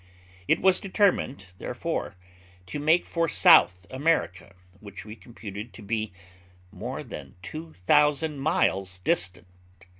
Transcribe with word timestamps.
It 0.47 0.59
was 0.59 0.79
determined, 0.79 1.45
therefore, 1.59 2.15
to 2.65 2.79
make 2.79 3.05
for 3.05 3.29
South 3.29 3.85
America, 3.91 4.55
which 4.79 5.05
we 5.05 5.15
computed 5.15 5.73
to 5.73 5.83
be 5.83 6.11
more 6.71 7.03
than 7.03 7.35
two 7.43 7.75
thousand 7.85 8.39
miles 8.39 8.97
distant. 8.97 9.45